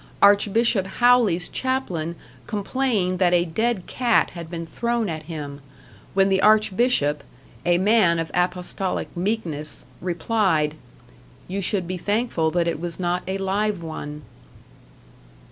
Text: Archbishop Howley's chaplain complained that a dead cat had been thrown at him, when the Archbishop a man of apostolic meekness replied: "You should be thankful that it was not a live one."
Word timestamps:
Archbishop 0.19 0.87
Howley's 0.97 1.47
chaplain 1.47 2.15
complained 2.47 3.19
that 3.19 3.35
a 3.35 3.45
dead 3.45 3.85
cat 3.85 4.31
had 4.31 4.49
been 4.49 4.65
thrown 4.65 5.07
at 5.09 5.21
him, 5.29 5.61
when 6.15 6.27
the 6.27 6.41
Archbishop 6.41 7.23
a 7.67 7.77
man 7.77 8.17
of 8.17 8.31
apostolic 8.33 9.15
meekness 9.15 9.85
replied: 10.01 10.73
"You 11.47 11.61
should 11.61 11.85
be 11.85 11.99
thankful 11.99 12.49
that 12.49 12.67
it 12.67 12.79
was 12.79 12.99
not 12.99 13.21
a 13.27 13.37
live 13.37 13.83
one." 13.83 14.23